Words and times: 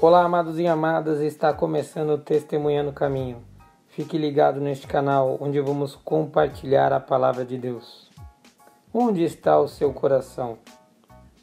Olá, 0.00 0.22
amados 0.22 0.60
e 0.60 0.66
amadas, 0.68 1.20
está 1.20 1.52
começando 1.52 2.10
o 2.10 2.18
Testemunhando 2.18 2.92
Caminho. 2.92 3.42
Fique 3.88 4.16
ligado 4.16 4.60
neste 4.60 4.86
canal 4.86 5.36
onde 5.40 5.60
vamos 5.60 5.96
compartilhar 5.96 6.92
a 6.92 7.00
palavra 7.00 7.44
de 7.44 7.58
Deus. 7.58 8.08
Onde 8.94 9.24
está 9.24 9.58
o 9.58 9.66
seu 9.66 9.92
coração? 9.92 10.56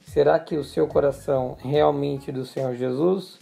Será 0.06 0.40
que 0.40 0.56
o 0.56 0.64
seu 0.64 0.88
coração 0.88 1.58
é 1.66 1.68
realmente 1.68 2.32
do 2.32 2.46
Senhor 2.46 2.74
Jesus 2.76 3.38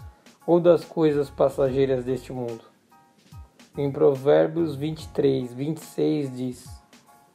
ou 0.47 0.59
das 0.59 0.83
coisas 0.83 1.29
passageiras 1.29 2.03
deste 2.03 2.33
mundo? 2.33 2.63
Em 3.77 3.91
Provérbios 3.91 4.75
23, 4.75 5.53
26 5.53 6.35
diz: 6.35 6.83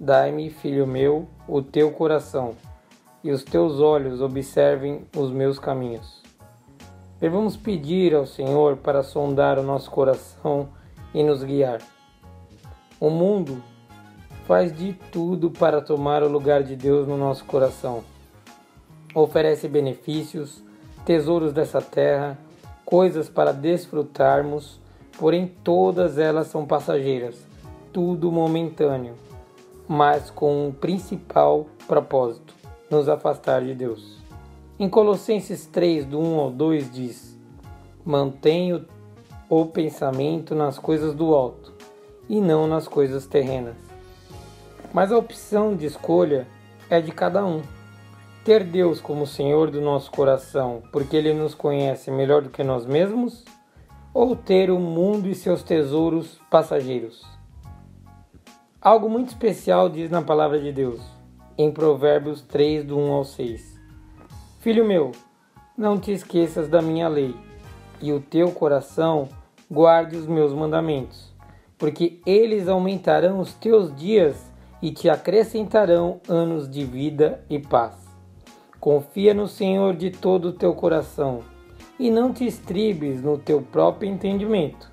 Dai-me, 0.01 0.51
filho 0.51 0.85
meu, 0.85 1.29
o 1.47 1.63
teu 1.63 1.93
coração, 1.93 2.57
e 3.23 3.31
os 3.31 3.45
teus 3.45 3.79
olhos 3.79 4.21
observem 4.21 5.07
os 5.17 5.31
meus 5.31 5.61
caminhos. 5.61 6.27
Devemos 7.21 7.57
pedir 7.57 8.15
ao 8.15 8.27
Senhor 8.27 8.77
para 8.77 9.03
sondar 9.03 9.59
o 9.59 9.63
nosso 9.63 9.91
coração 9.91 10.69
e 11.13 11.23
nos 11.23 11.43
guiar. 11.43 11.81
O 13.01 13.11
mundo 13.11 13.61
faz 14.47 14.77
de 14.77 14.93
tudo 15.13 15.51
para 15.51 15.81
tomar 15.81 16.23
o 16.23 16.29
lugar 16.29 16.63
de 16.63 16.77
Deus 16.77 17.09
no 17.09 17.17
nosso 17.17 17.45
coração. 17.45 18.05
Oferece 19.15 19.67
benefícios, 19.67 20.63
tesouros 21.05 21.53
dessa 21.53 21.83
terra, 21.83 22.39
coisas 22.85 23.29
para 23.29 23.53
desfrutarmos, 23.53 24.81
porém 25.19 25.47
todas 25.65 26.19
elas 26.19 26.47
são 26.47 26.65
passageiras, 26.65 27.45
tudo 27.93 28.31
momentâneo, 28.31 29.15
mas 29.89 30.31
com 30.31 30.69
um 30.69 30.73
principal 30.73 31.67
propósito: 31.87 32.55
nos 32.91 33.09
afastar 33.09 33.63
de 33.63 33.75
Deus. 33.75 34.28
Em 34.81 34.89
Colossenses 34.89 35.67
3, 35.67 36.05
do 36.05 36.21
1 36.21 36.39
ao 36.39 36.51
2, 36.53 36.93
diz: 36.93 37.37
Mantenho 38.05 38.87
o 39.51 39.67
pensamento 39.67 40.55
nas 40.55 40.79
coisas 40.79 41.17
do 41.17 41.35
alto 41.35 41.75
e 42.29 42.41
não 42.41 42.69
nas 42.69 42.87
coisas 42.87 43.27
terrenas. 43.27 43.75
Mas 44.95 45.11
a 45.11 45.19
opção 45.19 45.75
de 45.75 45.85
escolha 45.85 46.47
é 46.89 47.01
de 47.01 47.11
cada 47.11 47.45
um. 47.45 47.61
Ter 48.45 48.63
Deus 48.63 49.01
como 49.01 49.27
Senhor 49.27 49.69
do 49.69 49.81
nosso 49.81 50.13
coração, 50.13 50.81
porque 50.93 51.17
Ele 51.17 51.35
nos 51.35 51.57
conhece 51.57 52.09
melhor 52.09 52.43
do 52.43 52.49
que 52.49 52.63
nós 52.63 52.87
mesmos, 52.87 53.45
ou 54.15 54.37
ter 54.37 54.71
o 54.71 54.79
mundo 54.79 55.29
e 55.29 55.35
seus 55.35 55.65
tesouros 55.65 56.41
passageiros. 56.49 57.27
Algo 58.81 59.11
muito 59.11 59.31
especial 59.31 59.89
diz 59.89 60.09
na 60.09 60.23
palavra 60.23 60.61
de 60.61 60.71
Deus, 60.71 61.01
em 61.59 61.69
Provérbios 61.69 62.43
3, 62.43 62.85
do 62.85 62.97
1 62.97 63.13
ao 63.13 63.25
6. 63.25 63.78
Filho 64.59 64.85
meu, 64.85 65.13
não 65.77 66.01
te 66.01 66.11
esqueças 66.11 66.69
da 66.69 66.83
minha 66.83 67.07
lei, 67.07 67.33
e 68.03 68.13
o 68.13 68.19
teu 68.19 68.51
coração 68.51 69.29
guarde 69.71 70.17
os 70.17 70.27
meus 70.27 70.53
mandamentos, 70.53 71.33
porque 71.79 72.21
eles 72.27 72.67
aumentarão 72.67 73.39
os 73.39 73.55
teus 73.55 73.95
dias 73.95 74.51
e 74.83 74.91
te 74.91 75.09
acrescentarão 75.09 76.21
anos 76.29 76.69
de 76.69 76.85
vida 76.85 77.45
e 77.49 77.61
paz. 77.61 77.95
Confia 78.81 79.33
no 79.33 79.47
Senhor 79.47 79.95
de 79.95 80.11
todo 80.11 80.49
o 80.49 80.53
teu 80.53 80.75
coração 80.75 81.45
e 81.97 82.11
não 82.11 82.33
te 82.33 82.45
estribes 82.45 83.23
no 83.23 83.39
teu 83.39 83.63
próprio 83.63 84.11
entendimento. 84.11 84.91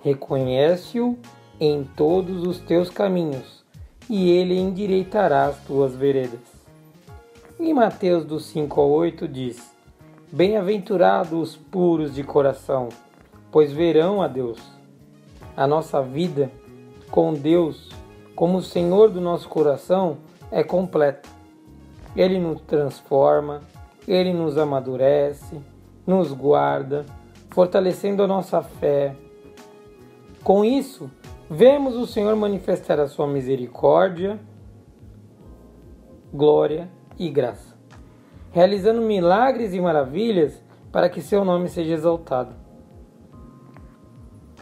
Reconhece-o 0.00 1.18
em 1.58 1.82
todos 1.96 2.46
os 2.46 2.60
teus 2.60 2.88
caminhos, 2.88 3.64
e 4.08 4.30
ele 4.30 4.56
endireitará 4.56 5.46
as 5.46 5.58
tuas 5.64 5.96
veredas. 5.96 6.61
Em 7.60 7.74
Mateus 7.74 8.24
do 8.24 8.40
5 8.40 8.80
ao 8.80 8.90
8 8.90 9.28
diz: 9.28 9.74
Bem-aventurados 10.32 11.32
os 11.32 11.56
puros 11.56 12.14
de 12.14 12.24
coração, 12.24 12.88
pois 13.50 13.70
verão 13.72 14.22
a 14.22 14.26
Deus. 14.26 14.58
A 15.54 15.66
nossa 15.66 16.02
vida 16.02 16.50
com 17.10 17.34
Deus, 17.34 17.90
como 18.34 18.58
o 18.58 18.62
Senhor 18.62 19.10
do 19.10 19.20
nosso 19.20 19.48
coração, 19.48 20.16
é 20.50 20.64
completa. 20.64 21.28
Ele 22.16 22.38
nos 22.38 22.62
transforma, 22.62 23.60
ele 24.08 24.32
nos 24.32 24.56
amadurece, 24.56 25.60
nos 26.06 26.32
guarda, 26.32 27.04
fortalecendo 27.50 28.22
a 28.22 28.26
nossa 28.26 28.62
fé. 28.62 29.14
Com 30.42 30.64
isso, 30.64 31.10
vemos 31.50 31.96
o 31.96 32.06
Senhor 32.06 32.34
manifestar 32.34 32.98
a 32.98 33.06
sua 33.06 33.26
misericórdia, 33.26 34.40
glória 36.32 36.88
e 37.26 37.30
graça, 37.30 37.76
realizando 38.50 39.00
milagres 39.02 39.74
e 39.74 39.80
maravilhas 39.80 40.62
para 40.90 41.08
que 41.08 41.20
seu 41.20 41.44
nome 41.44 41.68
seja 41.68 41.94
exaltado. 41.94 42.54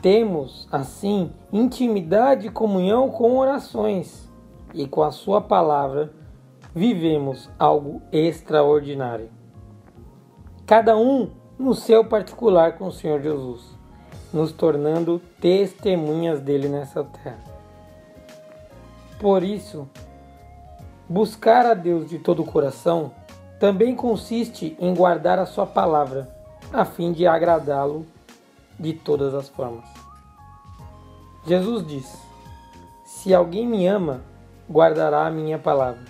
Temos, 0.00 0.66
assim, 0.72 1.32
intimidade 1.52 2.46
e 2.46 2.50
comunhão 2.50 3.10
com 3.10 3.36
orações, 3.36 4.30
e 4.72 4.86
com 4.86 5.02
a 5.02 5.10
Sua 5.10 5.40
palavra 5.40 6.12
vivemos 6.74 7.50
algo 7.58 8.00
extraordinário. 8.12 9.28
Cada 10.64 10.96
um 10.96 11.30
no 11.58 11.74
seu 11.74 12.04
particular 12.04 12.78
com 12.78 12.86
o 12.86 12.92
Senhor 12.92 13.20
Jesus, 13.20 13.76
nos 14.32 14.52
tornando 14.52 15.20
testemunhas 15.40 16.40
dele 16.40 16.68
nessa 16.68 17.02
terra. 17.02 17.44
Por 19.18 19.42
isso, 19.42 19.86
Buscar 21.10 21.66
a 21.66 21.74
Deus 21.74 22.08
de 22.08 22.20
todo 22.20 22.42
o 22.42 22.46
coração 22.46 23.10
também 23.58 23.96
consiste 23.96 24.76
em 24.78 24.94
guardar 24.94 25.40
a 25.40 25.44
Sua 25.44 25.66
palavra, 25.66 26.32
a 26.72 26.84
fim 26.84 27.10
de 27.10 27.26
agradá-lo 27.26 28.06
de 28.78 28.92
todas 28.92 29.34
as 29.34 29.48
formas. 29.48 29.84
Jesus 31.44 31.84
diz: 31.84 32.16
Se 33.04 33.34
alguém 33.34 33.66
me 33.66 33.88
ama, 33.88 34.20
guardará 34.70 35.26
a 35.26 35.32
minha 35.32 35.58
palavra. 35.58 36.04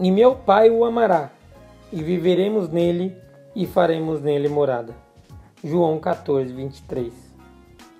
E 0.00 0.10
meu 0.10 0.34
Pai 0.34 0.70
o 0.70 0.84
amará, 0.84 1.30
e 1.92 2.02
viveremos 2.02 2.68
nele 2.68 3.16
e 3.54 3.64
faremos 3.64 4.20
nele 4.20 4.48
morada. 4.48 4.92
João 5.62 6.00
14, 6.00 6.52
23. 6.52 7.12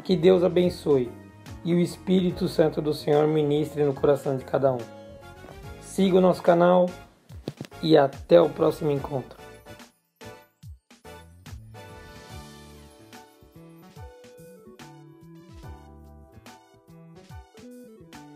Que 0.02 0.16
Deus 0.16 0.42
abençoe 0.42 1.08
e 1.64 1.72
o 1.72 1.78
Espírito 1.78 2.48
Santo 2.48 2.82
do 2.82 2.92
Senhor 2.92 3.28
ministre 3.28 3.84
no 3.84 3.94
coração 3.94 4.36
de 4.36 4.44
cada 4.44 4.72
um. 4.72 5.03
Siga 5.94 6.18
o 6.18 6.20
nosso 6.20 6.42
canal 6.42 6.90
e 7.80 7.96
até 7.96 8.40
o 8.40 8.50
próximo 8.50 8.90
encontro. 8.90 9.43